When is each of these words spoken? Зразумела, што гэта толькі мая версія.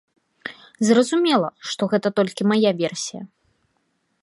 Зразумела, 0.87 1.49
што 1.73 1.89
гэта 1.93 2.07
толькі 2.21 2.49
мая 2.53 2.71
версія. 2.83 3.21